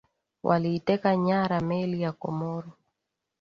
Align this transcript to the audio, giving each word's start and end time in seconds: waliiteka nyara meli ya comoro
waliiteka 0.43 1.15
nyara 1.17 1.61
meli 1.61 2.01
ya 2.01 2.11
comoro 2.11 2.71